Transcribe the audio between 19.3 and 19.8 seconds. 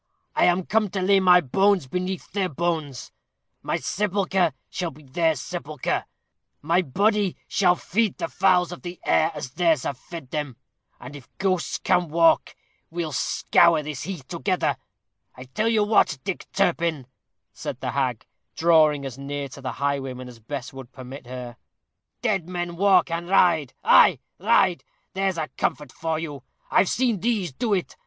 to the